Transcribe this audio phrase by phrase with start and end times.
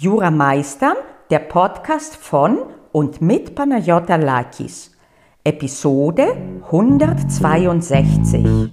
[0.00, 0.94] Jura Meistern,
[1.28, 2.58] der Podcast von
[2.92, 4.96] und mit Panayota Lakis.
[5.42, 6.36] Episode
[6.66, 8.70] 162.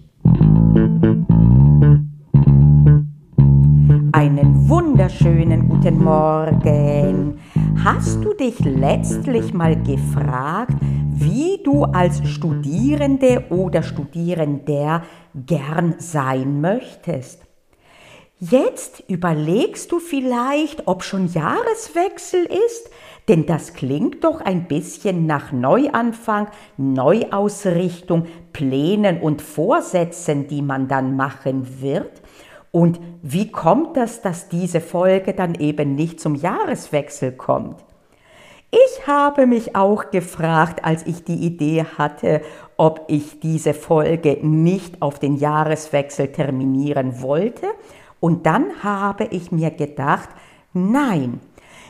[4.11, 7.39] Einen wunderschönen guten Morgen.
[7.83, 10.75] Hast du dich letztlich mal gefragt,
[11.09, 15.01] wie du als Studierende oder Studierender
[15.33, 17.44] gern sein möchtest?
[18.41, 22.89] Jetzt überlegst du vielleicht, ob schon Jahreswechsel ist,
[23.29, 31.15] denn das klingt doch ein bisschen nach Neuanfang, Neuausrichtung, Plänen und Vorsätzen, die man dann
[31.15, 32.11] machen wird.
[32.71, 37.85] Und wie kommt das, dass diese Folge dann eben nicht zum Jahreswechsel kommt?
[38.69, 42.41] Ich habe mich auch gefragt, als ich die Idee hatte,
[42.75, 47.67] ob ich diese Folge nicht auf den Jahreswechsel terminieren wollte
[48.19, 50.29] und dann habe ich mir gedacht,
[50.73, 51.39] nein,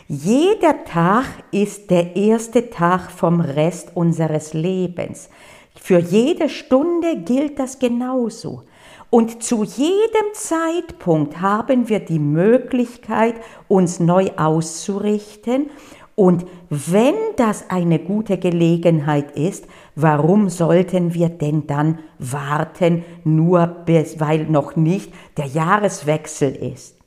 [0.08, 5.30] jeder Tag ist der erste Tag vom Rest unseres Lebens.
[5.76, 8.64] Für jede Stunde gilt das genauso.
[9.10, 13.36] Und zu jedem Zeitpunkt haben wir die Möglichkeit,
[13.68, 15.70] uns neu auszurichten.
[16.16, 24.20] Und wenn das eine gute Gelegenheit ist, Warum sollten wir denn dann warten, nur bis,
[24.20, 26.98] weil noch nicht der Jahreswechsel ist?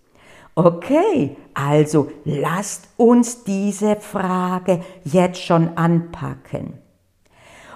[0.55, 6.79] Okay, also lasst uns diese Frage jetzt schon anpacken.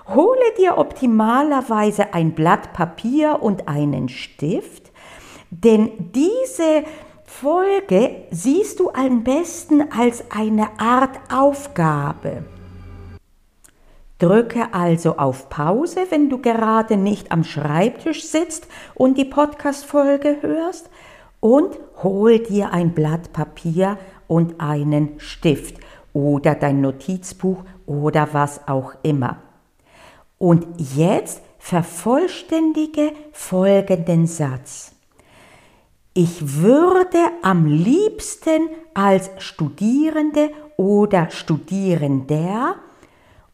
[0.09, 4.91] Hole dir optimalerweise ein Blatt Papier und einen Stift,
[5.51, 6.85] denn diese
[7.41, 12.45] Folge siehst du am besten als eine Art Aufgabe.
[14.19, 20.91] Drücke also auf Pause, wenn du gerade nicht am Schreibtisch sitzt und die Podcast-Folge hörst
[21.41, 25.79] und hol dir ein Blatt Papier und einen Stift
[26.13, 29.39] oder dein Notizbuch oder was auch immer.
[30.39, 34.92] Und jetzt vervollständige folgenden Satz.
[36.14, 42.77] Ich würde am liebsten als Studierende oder Studierender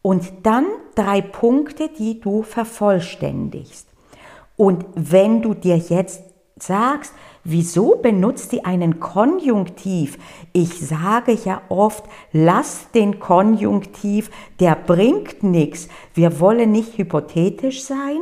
[0.01, 3.87] und dann drei Punkte, die du vervollständigst.
[4.57, 6.21] Und wenn du dir jetzt
[6.57, 7.13] sagst,
[7.45, 10.17] wieso benutzt die einen Konjunktiv?
[10.51, 12.03] Ich sage ja oft,
[12.33, 15.87] lass den Konjunktiv, der bringt nichts.
[16.13, 18.19] Wir wollen nicht hypothetisch sein.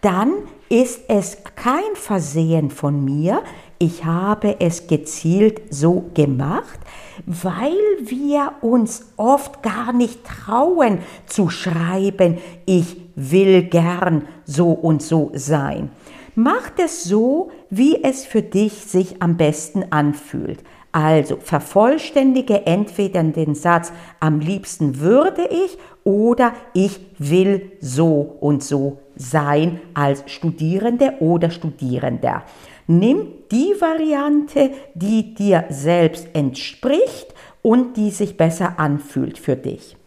[0.00, 0.32] Dann
[0.68, 3.42] ist es kein Versehen von mir.
[3.78, 6.80] Ich habe es gezielt so gemacht
[7.26, 15.30] weil wir uns oft gar nicht trauen zu schreiben, ich will gern so und so
[15.34, 15.90] sein.
[16.34, 20.62] Mach es so, wie es für dich sich am besten anfühlt.
[20.92, 28.98] Also vervollständige entweder den Satz, am liebsten würde ich oder ich will so und so
[29.16, 32.44] sein als Studierende oder Studierender.
[32.90, 39.98] Nimm die Variante, die dir selbst entspricht und die sich besser anfühlt für dich.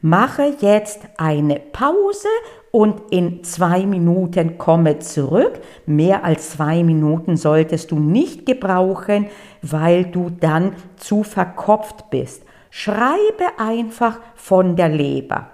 [0.00, 2.28] Mache jetzt eine Pause
[2.70, 5.60] und in zwei Minuten komme zurück.
[5.84, 9.26] Mehr als zwei Minuten solltest du nicht gebrauchen,
[9.60, 12.44] weil du dann zu verkopft bist.
[12.70, 15.50] Schreibe einfach von der Leber.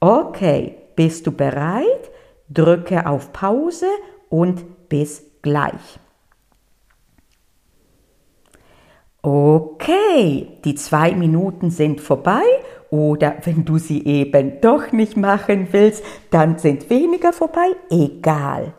[0.00, 2.10] Okay, bist du bereit?
[2.50, 3.86] Drücke auf Pause
[4.28, 6.00] und bis gleich.
[9.30, 12.40] Okay, die zwei Minuten sind vorbei
[12.88, 17.66] oder wenn du sie eben doch nicht machen willst, dann sind weniger vorbei.
[17.90, 18.72] Egal.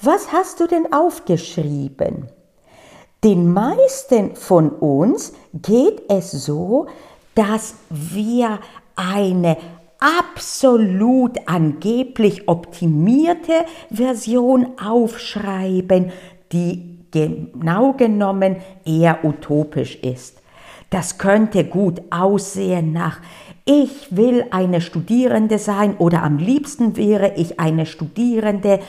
[0.00, 2.28] Was hast du denn aufgeschrieben?
[3.24, 6.86] Den meisten von uns geht es so,
[7.34, 8.60] dass wir
[8.94, 9.56] eine
[9.98, 16.12] absolut angeblich optimierte Version aufschreiben,
[16.52, 20.40] die genau genommen eher utopisch ist.
[20.90, 23.20] Das könnte gut aussehen nach
[23.72, 28.80] ich will eine Studierende sein oder am liebsten wäre ich eine Studierende,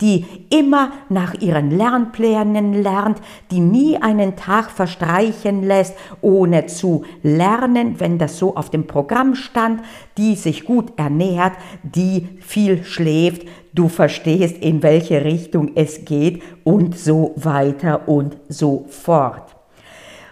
[0.00, 3.20] die immer nach ihren Lernplänen lernt,
[3.50, 9.34] die nie einen Tag verstreichen lässt, ohne zu lernen, wenn das so auf dem Programm
[9.34, 9.82] stand,
[10.16, 11.52] die sich gut ernährt,
[11.82, 18.86] die viel schläft, du verstehst, in welche Richtung es geht und so weiter und so
[18.88, 19.54] fort.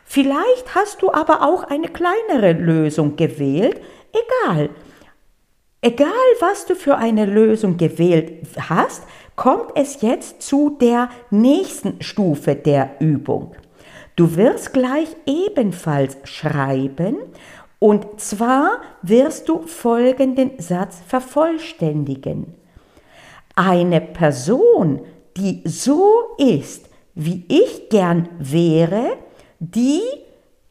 [0.04, 3.80] Vielleicht hast du aber auch eine kleinere Lösung gewählt,
[4.12, 4.70] egal.
[5.80, 6.08] Egal,
[6.40, 9.04] was du für eine Lösung gewählt hast,
[9.38, 13.52] kommt es jetzt zu der nächsten Stufe der Übung.
[14.16, 17.18] Du wirst gleich ebenfalls schreiben
[17.78, 22.52] und zwar wirst du folgenden Satz vervollständigen.
[23.54, 25.02] Eine Person,
[25.36, 29.18] die so ist, wie ich gern wäre,
[29.60, 30.02] die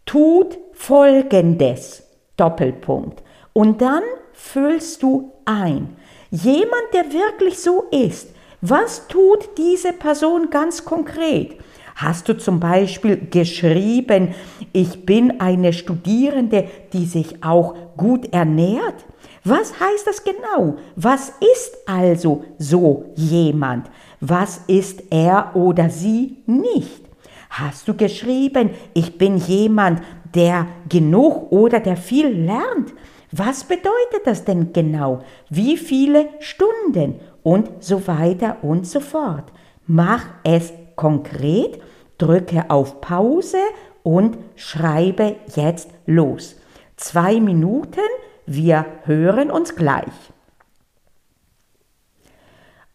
[0.05, 2.03] tut Folgendes.
[2.35, 3.23] Doppelpunkt.
[3.53, 4.03] Und dann
[4.33, 5.95] füllst du ein.
[6.31, 11.57] Jemand, der wirklich so ist, was tut diese Person ganz konkret?
[11.95, 14.35] Hast du zum Beispiel geschrieben,
[14.71, 19.05] ich bin eine Studierende, die sich auch gut ernährt?
[19.43, 20.77] Was heißt das genau?
[20.95, 23.89] Was ist also so jemand?
[24.19, 27.01] Was ist er oder sie nicht?
[27.49, 30.01] Hast du geschrieben, ich bin jemand,
[30.35, 32.93] der genug oder der viel lernt?
[33.31, 35.21] Was bedeutet das denn genau?
[35.49, 37.19] Wie viele Stunden?
[37.47, 39.53] Und so weiter und so fort.
[39.85, 41.79] Mach es konkret,
[42.17, 43.59] drücke auf Pause
[44.03, 46.57] und schreibe jetzt los.
[46.97, 48.01] Zwei Minuten,
[48.45, 50.11] wir hören uns gleich.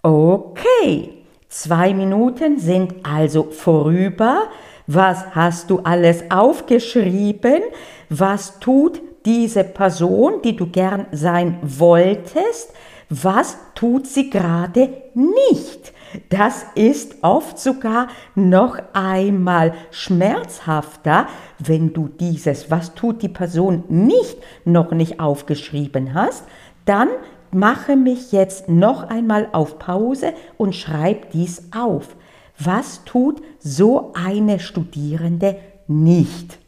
[0.02, 4.48] Okay, zwei Minuten sind also vorüber.
[4.86, 7.62] Was hast du alles aufgeschrieben?
[8.10, 12.74] Was tut diese Person, die du gern sein wolltest?
[13.14, 15.92] Was tut sie gerade nicht?
[16.30, 21.26] Das ist oft sogar noch einmal schmerzhafter,
[21.58, 26.44] wenn du dieses, was tut die Person nicht, noch nicht aufgeschrieben hast,
[26.86, 27.10] dann
[27.50, 32.16] mache mich jetzt noch einmal auf Pause und schreib dies auf.
[32.58, 35.56] Was tut so eine Studierende
[35.86, 36.58] nicht?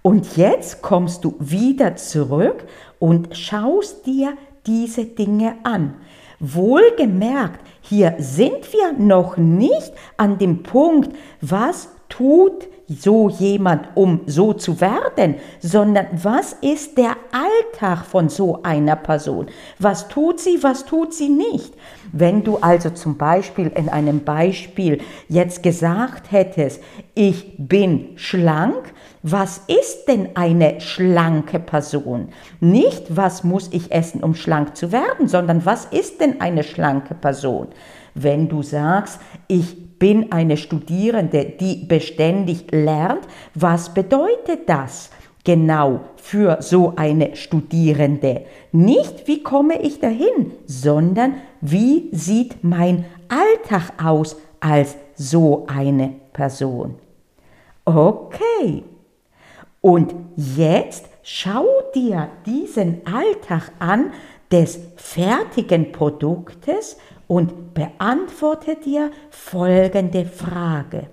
[0.00, 2.64] Und jetzt kommst du wieder zurück
[2.98, 4.32] und schaust dir
[4.66, 5.94] diese Dinge an.
[6.40, 14.52] Wohlgemerkt, hier sind wir noch nicht an dem Punkt, was tut so jemand, um so
[14.52, 19.46] zu werden, sondern was ist der Alltag von so einer Person?
[19.78, 21.74] Was tut sie, was tut sie nicht?
[22.12, 26.82] Wenn du also zum Beispiel in einem Beispiel jetzt gesagt hättest,
[27.14, 28.92] ich bin schlank,
[29.22, 32.28] was ist denn eine schlanke Person?
[32.60, 37.14] Nicht, was muss ich essen, um schlank zu werden, sondern was ist denn eine schlanke
[37.14, 37.68] Person?
[38.14, 45.10] Wenn du sagst, ich bin eine Studierende, die beständig lernt, was bedeutet das?
[45.44, 48.44] genau für so eine Studierende.
[48.70, 56.94] Nicht, wie komme ich dahin, sondern wie sieht mein Alltag aus als so eine Person.
[57.84, 58.84] Okay.
[59.82, 64.12] Und jetzt schau dir diesen Alltag an
[64.50, 66.96] des fertigen Produktes
[67.26, 71.08] und beantworte dir folgende Frage.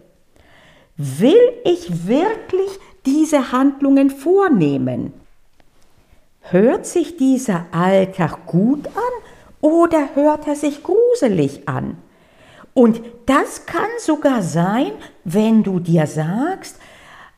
[0.98, 2.70] Will ich wirklich
[3.06, 5.14] diese Handlungen vornehmen?
[6.42, 11.98] Hört sich dieser Alltag gut an oder hört er sich gruselig an?
[12.74, 14.92] Und das kann sogar sein,
[15.24, 16.78] wenn du dir sagst,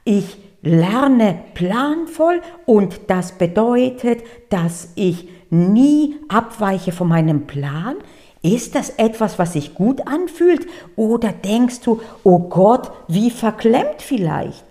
[0.04, 7.96] ich lerne planvoll und das bedeutet, dass ich nie abweiche von meinem Plan.
[8.44, 10.66] Ist das etwas, was sich gut anfühlt
[10.96, 14.64] oder denkst du, oh Gott, wie verklemmt vielleicht?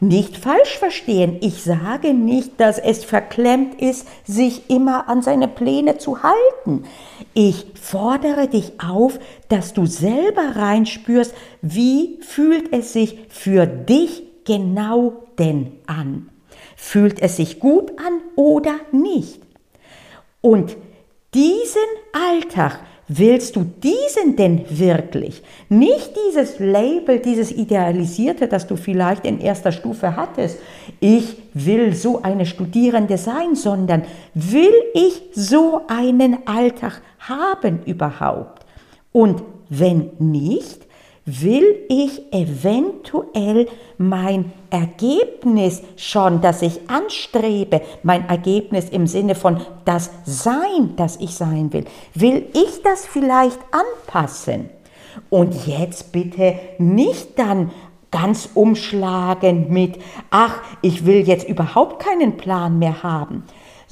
[0.00, 5.96] Nicht falsch verstehen, ich sage nicht, dass es verklemmt ist, sich immer an seine Pläne
[5.96, 6.84] zu halten.
[7.32, 15.24] Ich fordere dich auf, dass du selber reinspürst, wie fühlt es sich für dich genau
[15.38, 16.30] denn an?
[16.76, 19.40] Fühlt es sich gut an oder nicht?
[20.40, 20.76] Und
[21.32, 21.80] diesen
[22.12, 25.42] Alltag Willst du diesen denn wirklich?
[25.68, 30.58] Nicht dieses Label, dieses Idealisierte, das du vielleicht in erster Stufe hattest.
[31.00, 38.64] Ich will so eine Studierende sein, sondern will ich so einen Alltag haben überhaupt?
[39.12, 40.86] Und wenn nicht,
[41.26, 43.66] will ich eventuell
[43.96, 51.34] mein Ergebnis schon, das ich anstrebe, mein Ergebnis im Sinne von das Sein, das ich
[51.34, 54.68] sein will, will ich das vielleicht anpassen?
[55.30, 57.70] Und jetzt bitte nicht dann
[58.10, 59.98] ganz umschlagen mit,
[60.30, 63.44] ach, ich will jetzt überhaupt keinen Plan mehr haben,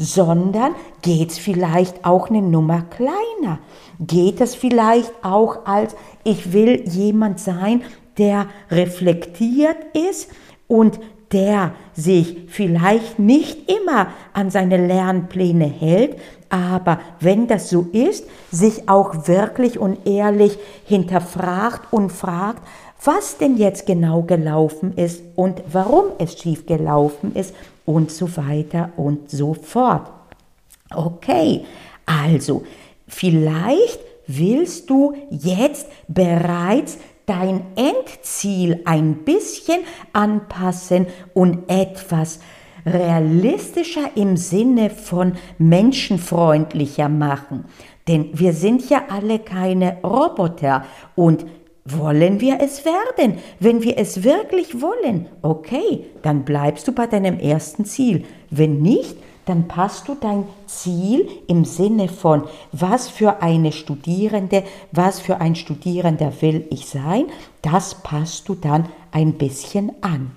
[0.02, 3.58] sondern geht es vielleicht auch eine Nummer kleiner?
[4.00, 5.94] Geht es vielleicht auch als,
[6.24, 7.82] ich will jemand sein,
[8.18, 10.30] der reflektiert ist
[10.66, 10.98] und
[11.32, 16.16] der sich vielleicht nicht immer an seine Lernpläne hält,
[16.50, 22.62] aber wenn das so ist, sich auch wirklich und ehrlich hinterfragt und fragt,
[23.02, 28.90] was denn jetzt genau gelaufen ist und warum es schief gelaufen ist und so weiter
[28.96, 30.10] und so fort.
[30.94, 31.64] Okay,
[32.06, 32.64] also
[33.06, 39.80] vielleicht willst du jetzt bereits dein Endziel ein bisschen
[40.12, 42.40] anpassen und etwas
[42.84, 47.64] realistischer im Sinne von menschenfreundlicher machen.
[48.08, 50.84] Denn wir sind ja alle keine Roboter
[51.14, 51.46] und
[51.84, 53.38] wollen wir es werden?
[53.58, 58.24] Wenn wir es wirklich wollen, okay, dann bleibst du bei deinem ersten Ziel.
[58.50, 64.62] Wenn nicht, dann passt du dein Ziel im Sinne von, was für eine Studierende,
[64.92, 67.26] was für ein Studierender will ich sein,
[67.60, 70.30] das passt du dann ein bisschen an.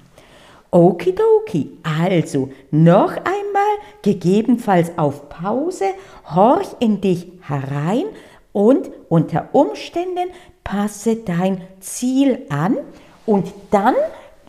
[0.71, 5.85] Okidoki, also noch einmal, gegebenenfalls auf Pause,
[6.33, 8.05] horch in dich herein
[8.55, 10.29] und unter Umständen
[10.63, 12.77] passe dein Ziel an
[13.25, 13.95] und dann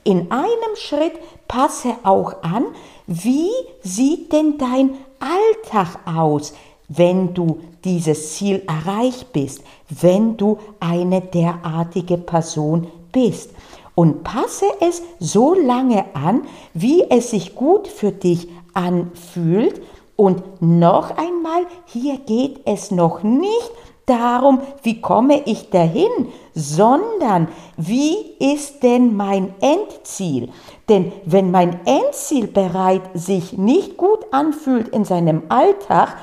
[0.05, 1.15] in einem Schritt
[1.49, 2.67] passe auch an,
[3.09, 3.51] wie
[3.83, 6.55] sieht denn dein Alltag aus,
[6.87, 13.51] wenn du dieses Ziel erreicht bist, wenn du eine derartige Person bist.
[13.97, 16.43] Und passe es so lange an,
[16.75, 19.83] wie es sich gut für dich anfühlt.
[20.15, 23.73] Und noch einmal, hier geht es noch nicht
[24.07, 30.49] darum, wie komme ich dahin, sondern wie ist denn mein Endziel?
[30.89, 36.17] Denn wenn mein Endziel bereit sich nicht gut anfühlt in seinem Alltag,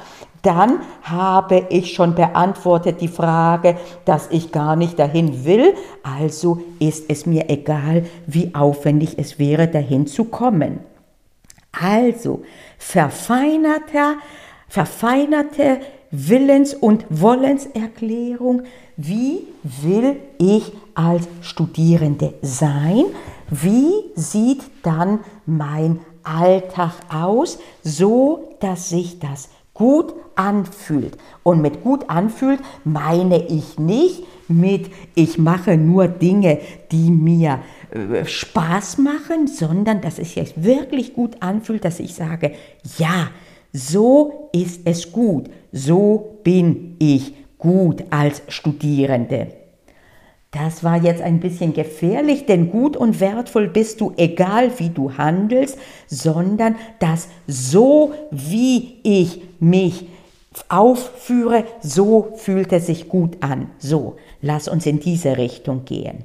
[0.43, 5.73] dann habe ich schon beantwortet die Frage, dass ich gar nicht dahin will,
[6.03, 10.81] also ist es mir egal, wie aufwendig es wäre, dahin zu kommen.
[11.71, 12.43] Also
[12.77, 14.15] verfeinerter,
[14.67, 15.79] verfeinerte
[16.13, 18.61] Willens- und Wollenserklärung.
[18.95, 19.47] Wie
[19.81, 23.05] will ich als Studierende sein?
[23.49, 31.17] Wie sieht dann mein Alltag aus, so dass sich das gut anfühlt.
[31.41, 36.59] Und mit gut anfühlt meine ich nicht mit, ich mache nur Dinge,
[36.91, 37.59] die mir
[37.91, 42.53] äh, Spaß machen, sondern dass es sich wirklich gut anfühlt, dass ich sage,
[42.97, 43.29] ja,
[43.73, 49.47] so ist es gut, so bin ich gut als Studierende.
[50.51, 55.17] Das war jetzt ein bisschen gefährlich, denn gut und wertvoll bist du, egal wie du
[55.17, 60.05] handelst, sondern das so, wie ich mich
[60.69, 63.71] aufführe, so fühlt es sich gut an.
[63.79, 66.23] So, lass uns in diese Richtung gehen.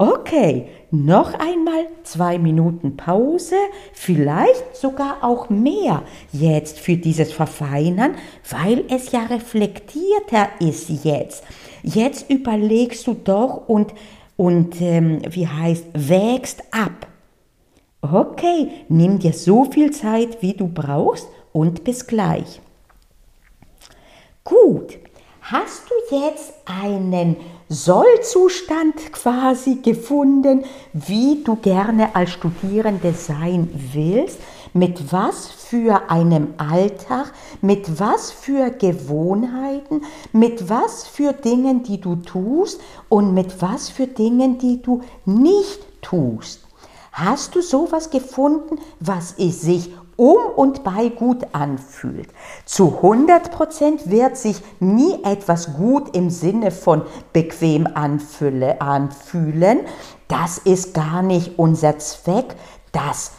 [0.00, 3.56] Okay, noch einmal zwei Minuten Pause,
[3.92, 8.14] vielleicht sogar auch mehr jetzt für dieses Verfeinern,
[8.48, 11.44] weil es ja reflektierter ist jetzt.
[11.82, 13.92] Jetzt überlegst du doch und,
[14.38, 17.06] und ähm, wie heißt, wägst ab.
[18.00, 22.62] Okay, nimm dir so viel Zeit, wie du brauchst und bis gleich.
[24.44, 24.98] Gut,
[25.42, 27.36] hast du jetzt einen
[27.72, 34.40] Sollzustand quasi gefunden, wie du gerne als Studierende sein willst,
[34.72, 42.16] mit was für einem Alltag, mit was für Gewohnheiten, mit was für Dingen, die du
[42.16, 46.66] tust und mit was für Dingen, die du nicht tust.
[47.12, 52.28] Hast du sowas gefunden, was es sich um und bei gut anfühlt.
[52.66, 59.80] Zu 100% wird sich nie etwas gut im Sinne von bequem anfühlen.
[60.28, 62.54] Das ist gar nicht unser Zweck,
[62.92, 63.32] das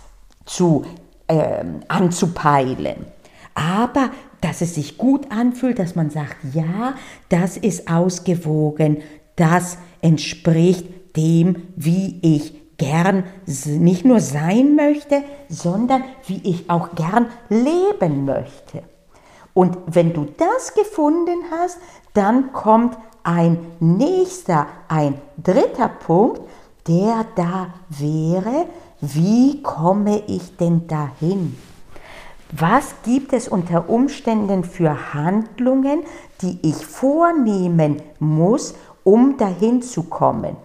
[0.45, 0.83] zu,
[1.27, 3.05] äh, anzupeilen.
[3.53, 4.09] Aber
[4.41, 6.95] dass es sich gut anfühlt, dass man sagt, ja,
[7.29, 9.03] das ist ausgewogen,
[9.35, 17.27] das entspricht dem, wie ich gern nicht nur sein möchte, sondern wie ich auch gern
[17.47, 18.81] leben möchte.
[19.53, 21.77] Und wenn du das gefunden hast,
[22.15, 26.41] dann kommt ein nächster, ein dritter Punkt,
[26.87, 28.65] der da wäre,
[28.99, 31.55] wie komme ich denn dahin?
[32.51, 36.01] Was gibt es unter Umständen für Handlungen,
[36.41, 38.73] die ich vornehmen muss,
[39.03, 40.57] um dahin zu kommen?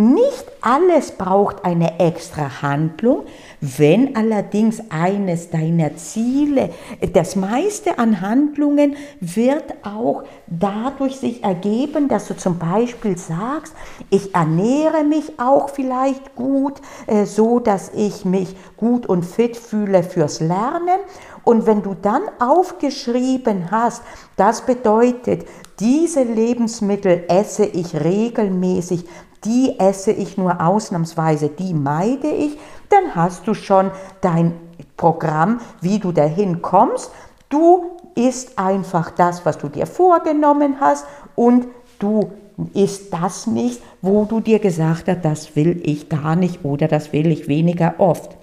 [0.00, 3.24] Nicht alles braucht eine extra Handlung,
[3.60, 6.70] wenn allerdings eines deiner Ziele,
[7.14, 13.74] das meiste an Handlungen wird auch dadurch sich ergeben, dass du zum Beispiel sagst,
[14.08, 16.74] ich ernähre mich auch vielleicht gut,
[17.08, 21.00] äh, so dass ich mich gut und fit fühle fürs Lernen.
[21.42, 24.04] Und wenn du dann aufgeschrieben hast,
[24.36, 25.44] das bedeutet,
[25.80, 29.04] diese Lebensmittel esse ich regelmäßig,
[29.44, 33.90] die esse ich nur ausnahmsweise, die meide ich, dann hast du schon
[34.20, 34.52] dein
[34.96, 37.10] Programm, wie du dahin kommst.
[37.48, 41.66] Du isst einfach das, was du dir vorgenommen hast und
[41.98, 42.30] du
[42.74, 47.12] isst das nicht, wo du dir gesagt hast, das will ich gar nicht oder das
[47.12, 48.36] will ich weniger oft.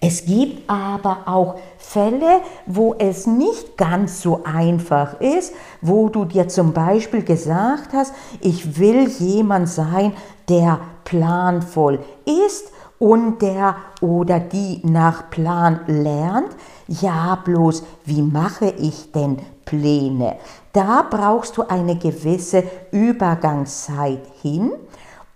[0.00, 6.48] Es gibt aber auch Fälle, wo es nicht ganz so einfach ist, wo du dir
[6.48, 10.12] zum Beispiel gesagt hast, ich will jemand sein,
[10.48, 16.50] der planvoll ist und der oder die nach Plan lernt.
[16.88, 20.36] Ja, bloß, wie mache ich denn Pläne?
[20.72, 24.72] Da brauchst du eine gewisse Übergangszeit hin.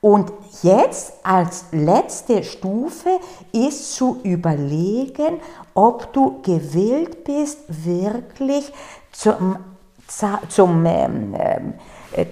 [0.01, 3.21] Und jetzt als letzte Stufe
[3.53, 5.41] ist zu überlegen,
[5.75, 8.73] ob du gewillt bist, wirklich
[9.13, 9.57] zum,
[10.49, 11.75] zum ähm, ähm,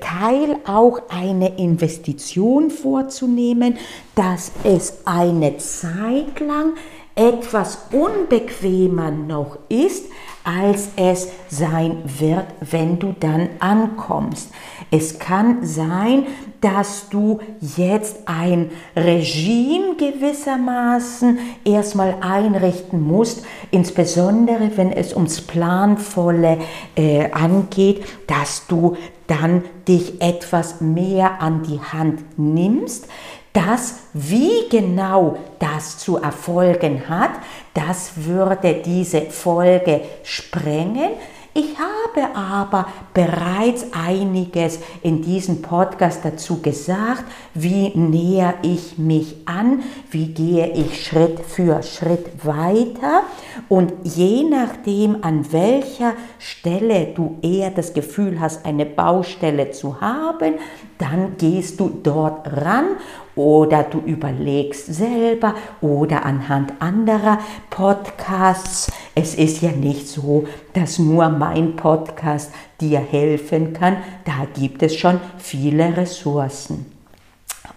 [0.00, 3.76] Teil auch eine Investition vorzunehmen,
[4.14, 6.72] dass es eine Zeit lang
[7.18, 10.06] etwas unbequemer noch ist,
[10.44, 14.50] als es sein wird, wenn du dann ankommst.
[14.90, 16.26] Es kann sein,
[16.62, 17.40] dass du
[17.76, 26.58] jetzt ein Regime gewissermaßen erstmal einrichten musst, insbesondere wenn es ums Planvolle
[26.96, 28.96] äh, angeht, dass du
[29.26, 33.06] dann dich etwas mehr an die Hand nimmst,
[33.52, 37.30] das, wie genau das zu erfolgen hat,
[37.74, 41.10] das würde diese Folge sprengen.
[41.54, 49.82] Ich habe aber bereits einiges in diesem Podcast dazu gesagt, wie näher ich mich an,
[50.10, 53.22] wie gehe ich Schritt für Schritt weiter
[53.68, 60.54] und je nachdem, an welcher Stelle du eher das Gefühl hast, eine Baustelle zu haben,
[60.98, 62.96] dann gehst du dort ran
[63.36, 67.38] oder du überlegst selber oder anhand anderer
[67.70, 68.90] Podcasts.
[69.14, 73.98] Es ist ja nicht so, dass nur mein Podcast dir helfen kann.
[74.24, 76.86] Da gibt es schon viele Ressourcen.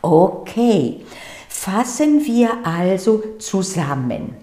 [0.02, 1.02] Okay,
[1.48, 4.36] fassen wir also zusammen,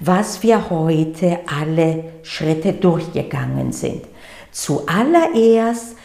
[0.00, 4.02] was wir heute alle Schritte durchgegangen sind.
[4.50, 5.96] Zuallererst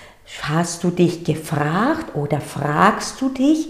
[0.43, 3.69] hast du dich gefragt oder fragst du dich,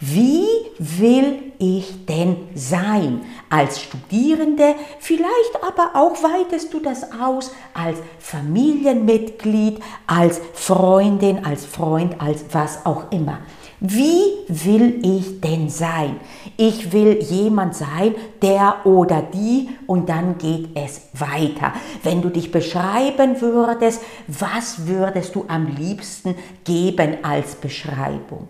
[0.00, 0.44] wie
[0.78, 4.74] will ich denn sein als Studierende?
[4.98, 12.84] Vielleicht aber auch weitest du das aus als Familienmitglied, als Freundin, als Freund, als was
[12.84, 13.38] auch immer.
[13.82, 16.16] Wie will ich denn sein?
[16.58, 21.72] Ich will jemand sein, der oder die und dann geht es weiter.
[22.02, 28.48] Wenn du dich beschreiben würdest, was würdest du am liebsten geben als Beschreibung?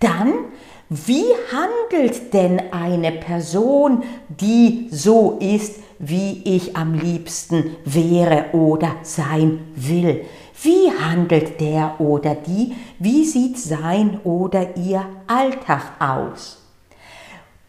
[0.00, 0.32] Dann
[0.90, 9.60] wie handelt denn eine Person, die so ist, wie ich am liebsten wäre oder sein
[9.74, 10.26] will?
[10.62, 12.74] Wie handelt der oder die?
[12.98, 16.62] Wie sieht sein oder ihr Alltag aus?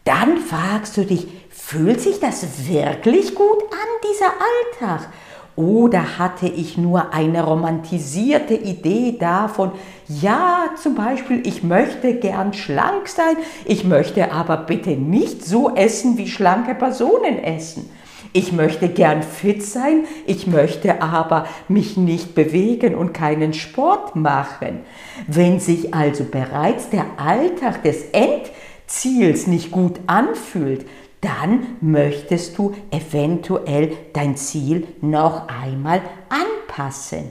[0.04, 5.10] Dann fragst du dich, fühlt sich das wirklich gut an, dieser Alltag?
[5.56, 9.72] Oder hatte ich nur eine romantisierte Idee davon,
[10.06, 16.18] ja, zum Beispiel, ich möchte gern schlank sein, ich möchte aber bitte nicht so essen,
[16.18, 17.88] wie schlanke Personen essen.
[18.34, 24.80] Ich möchte gern fit sein, ich möchte aber mich nicht bewegen und keinen Sport machen.
[25.26, 30.84] Wenn sich also bereits der Alltag des Endziels nicht gut anfühlt,
[31.20, 37.28] dann möchtest du eventuell dein Ziel noch einmal anpassen.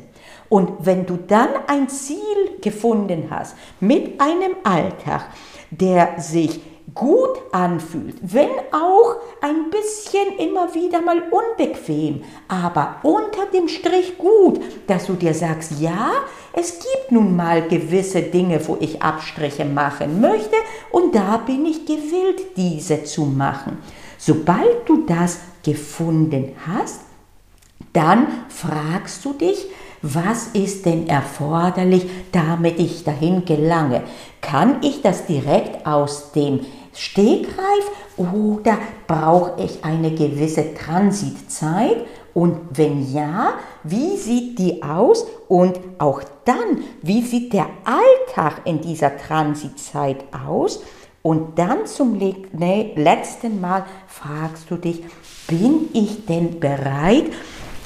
[0.49, 5.29] Und wenn du dann ein Ziel gefunden hast mit einem Alltag,
[5.71, 6.61] der sich
[6.95, 14.61] gut anfühlt, wenn auch ein bisschen immer wieder mal unbequem, aber unter dem Strich gut,
[14.87, 16.11] dass du dir sagst, ja,
[16.53, 20.55] es gibt nun mal gewisse Dinge, wo ich Abstriche machen möchte
[20.89, 23.77] und da bin ich gewillt, diese zu machen.
[24.17, 27.01] Sobald du das gefunden hast,
[27.91, 29.67] dann fragst du dich,
[30.01, 34.03] was ist denn erforderlich, damit ich dahin gelange?
[34.39, 36.59] Kann ich das direkt aus dem
[36.95, 38.77] Stegreif oder
[39.07, 42.05] brauche ich eine gewisse Transitzeit?
[42.33, 43.53] Und wenn ja,
[43.83, 45.25] wie sieht die aus?
[45.47, 50.81] Und auch dann, wie sieht der Alltag in dieser Transitzeit aus?
[51.21, 55.03] Und dann zum letzten Mal fragst du dich,
[55.47, 57.31] bin ich denn bereit,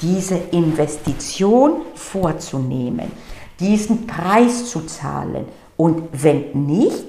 [0.02, 3.10] diese Investition vorzunehmen,
[3.58, 5.46] diesen Preis zu zahlen
[5.76, 7.04] Und wenn nicht,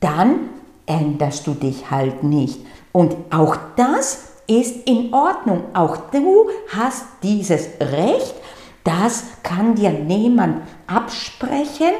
[0.00, 0.55] dann
[0.86, 2.60] änderst du dich halt nicht.
[2.92, 5.64] Und auch das ist in Ordnung.
[5.74, 8.34] Auch du hast dieses Recht.
[8.84, 11.92] Das kann dir niemand absprechen.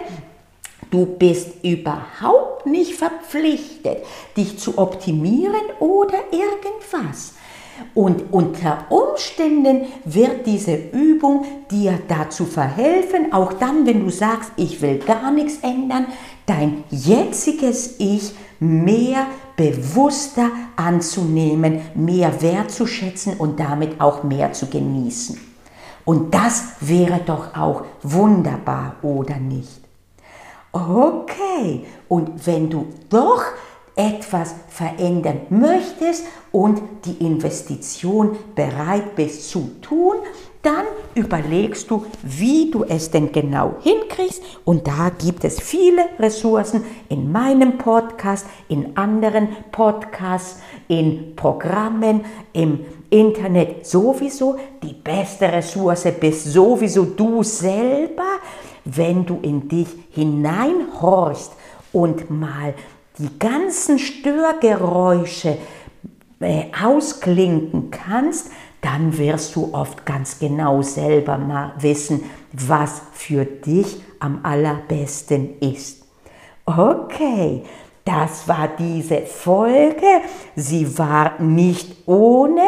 [0.91, 4.05] Du bist überhaupt nicht verpflichtet,
[4.37, 7.35] dich zu optimieren oder irgendwas.
[7.95, 14.81] Und unter Umständen wird diese Übung dir dazu verhelfen, auch dann, wenn du sagst, ich
[14.81, 16.07] will gar nichts ändern,
[16.47, 25.41] dein jetziges Ich mehr bewusster anzunehmen, mehr wertzuschätzen und damit auch mehr zu genießen.
[26.05, 29.81] Und das wäre doch auch wunderbar, oder nicht?
[30.73, 33.43] Okay, und wenn du doch
[33.97, 40.17] etwas verändern möchtest und die Investition bereit bist zu tun,
[40.67, 44.43] dann überlegst du, wie du es denn genau hinkriegst.
[44.65, 52.81] Und da gibt es viele Ressourcen in meinem Podcast, in anderen Podcasts, in Programmen, im
[53.11, 54.57] Internet sowieso.
[54.83, 58.41] Die beste Ressource bist sowieso du selber,
[58.85, 61.53] wenn du in dich hineinhorchst
[61.93, 62.75] und mal
[63.19, 65.59] die ganzen Störgeräusche
[66.41, 68.51] äh, ausklinken kannst,
[68.87, 72.23] dann wirst du oft ganz genau selber mal wissen,
[72.53, 76.05] was für dich am allerbesten ist.
[76.65, 77.65] Okay,
[78.05, 80.07] das war diese Folge.
[80.55, 82.63] Sie war nicht ohne,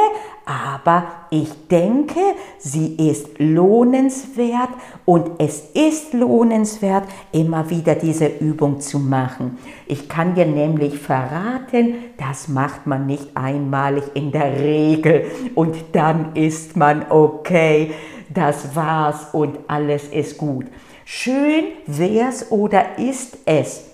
[0.48, 2.20] aber ich denke,
[2.58, 4.70] sie ist lohnenswert
[5.04, 9.58] und es ist lohnenswert, immer wieder diese Übung zu machen.
[9.86, 16.34] Ich kann dir nämlich verraten, das macht man nicht einmalig in der Regel und dann
[16.34, 17.92] ist man okay,
[18.32, 20.64] das war's und alles ist gut.
[21.04, 23.84] Schön wär's oder ist es,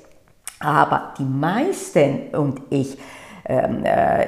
[0.60, 2.96] aber die meisten und ich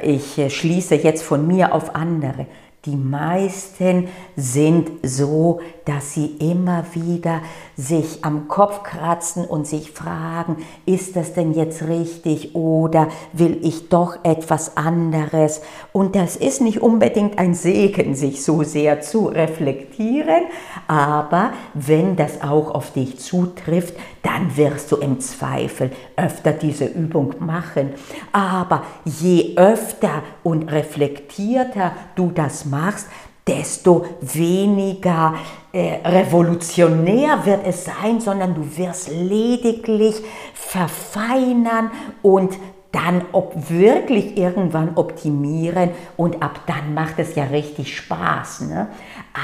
[0.02, 2.46] ich schließe jetzt von mir auf andere.
[2.84, 7.40] Die meisten sind so, dass sie immer wieder
[7.76, 13.88] sich am Kopf kratzen und sich fragen, ist das denn jetzt richtig oder will ich
[13.88, 15.62] doch etwas anderes?
[15.92, 20.42] Und das ist nicht unbedingt ein Segen, sich so sehr zu reflektieren,
[20.88, 27.34] aber wenn das auch auf dich zutrifft, dann wirst du im Zweifel öfter diese Übung
[27.38, 27.90] machen.
[28.32, 33.06] Aber je öfter und reflektierter du das machst,
[33.46, 35.34] desto weniger
[35.72, 40.16] äh, revolutionär wird es sein, sondern du wirst lediglich
[40.54, 41.90] verfeinern
[42.22, 42.56] und
[42.92, 48.62] dann ob wirklich irgendwann optimieren und ab dann macht es ja richtig Spaß.
[48.62, 48.88] Ne?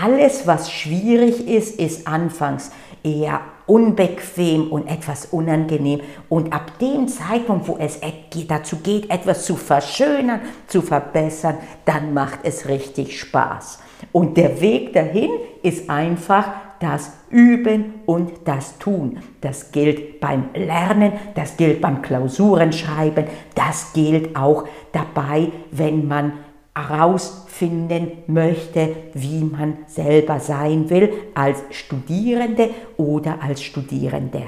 [0.02, 2.70] Alles, was schwierig ist, ist anfangs
[3.04, 6.00] eher unbequem und etwas unangenehm.
[6.28, 8.00] Und ab dem Zeitpunkt, wo es
[8.48, 13.80] dazu geht, etwas zu verschönern, zu verbessern, dann macht es richtig Spaß.
[14.10, 15.30] Und der Weg dahin
[15.62, 16.46] ist einfach
[16.80, 19.20] das Üben und das Tun.
[19.40, 26.32] Das gilt beim Lernen, das gilt beim Klausurenschreiben, das gilt auch dabei, wenn man
[26.74, 34.46] herausfinden möchte, wie man selber sein will als Studierende oder als Studierender.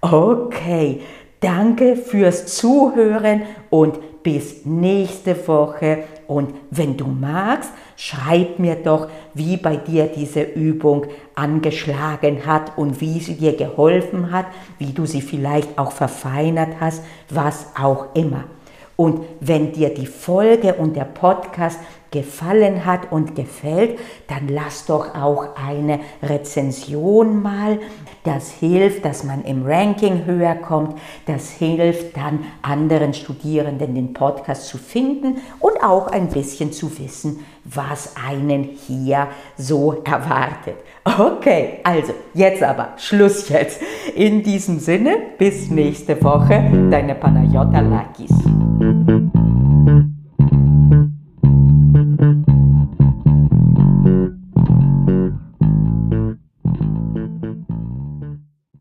[0.00, 1.00] Okay,
[1.40, 6.04] danke fürs Zuhören und bis nächste Woche.
[6.26, 13.00] Und wenn du magst, schreib mir doch, wie bei dir diese Übung angeschlagen hat und
[13.00, 14.46] wie sie dir geholfen hat,
[14.78, 18.44] wie du sie vielleicht auch verfeinert hast, was auch immer.
[18.96, 21.78] Und wenn dir die Folge und der Podcast
[22.14, 27.80] gefallen hat und gefällt, dann lass doch auch eine Rezension mal.
[28.22, 30.96] Das hilft, dass man im Ranking höher kommt.
[31.26, 37.44] Das hilft dann anderen Studierenden den Podcast zu finden und auch ein bisschen zu wissen,
[37.64, 40.76] was einen hier so erwartet.
[41.04, 43.80] Okay, also jetzt aber Schluss jetzt.
[44.14, 48.30] In diesem Sinne, bis nächste Woche, deine Panayota Lakis.